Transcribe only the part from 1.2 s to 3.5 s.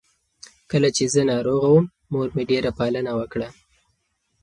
ناروغه وم، مور مې ډېره پالنه وکړه.